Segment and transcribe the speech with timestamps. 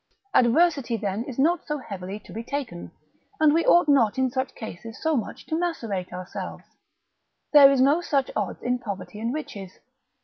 [0.33, 2.89] Adversity then is not so heavily to be taken,
[3.39, 6.63] and we ought not in such cases so much to macerate ourselves:
[7.53, 9.77] there is no such odds in poverty and riches.